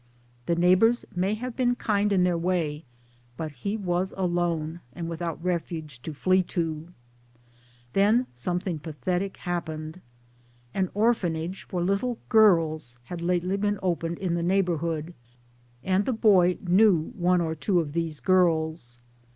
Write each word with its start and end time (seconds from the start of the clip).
The 0.47 0.55
neighbours 0.55 1.05
may 1.15 1.35
have 1.35 1.55
been 1.55 1.75
kind 1.75 2.11
in 2.11 2.23
their 2.23 2.35
way, 2.35 2.85
but 3.37 3.51
he 3.51 3.77
was 3.77 4.15
alone 4.17 4.81
and 4.93 5.07
without 5.07 5.43
refuge 5.45 6.01
to 6.01 6.11
flee 6.15 6.41
to. 6.57 6.87
Then 7.93 8.25
some 8.33 8.59
thing 8.59 8.79
pathetic 8.79 9.37
happened. 9.37 10.01
An 10.73 10.89
orphanage 10.95 11.67
for 11.67 11.83
little 11.83 12.17
girls 12.29 12.97
had 13.03 13.21
lately 13.21 13.57
been 13.57 13.77
opened 13.83 14.17
in 14.17 14.33
the 14.33 14.41
neighborhood, 14.41 15.13
and 15.83 16.05
the 16.07 16.13
boy 16.13 16.57
knew 16.65 17.13
one 17.15 17.39
or 17.39 17.53
two 17.53 17.79
of 17.79 17.93
these 17.93 18.19
girls. 18.21 18.97